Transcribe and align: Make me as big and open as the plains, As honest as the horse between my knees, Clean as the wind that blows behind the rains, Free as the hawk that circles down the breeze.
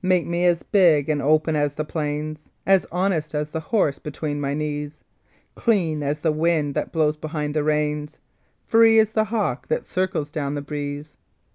Make 0.00 0.26
me 0.26 0.46
as 0.46 0.62
big 0.62 1.10
and 1.10 1.20
open 1.20 1.54
as 1.56 1.74
the 1.74 1.84
plains, 1.84 2.44
As 2.64 2.86
honest 2.90 3.34
as 3.34 3.50
the 3.50 3.60
horse 3.60 3.98
between 3.98 4.40
my 4.40 4.54
knees, 4.54 5.02
Clean 5.56 6.02
as 6.02 6.20
the 6.20 6.32
wind 6.32 6.74
that 6.74 6.90
blows 6.90 7.18
behind 7.18 7.52
the 7.52 7.62
rains, 7.62 8.16
Free 8.64 8.98
as 8.98 9.12
the 9.12 9.24
hawk 9.24 9.68
that 9.68 9.84
circles 9.84 10.30
down 10.30 10.54
the 10.54 10.62
breeze. 10.62 11.16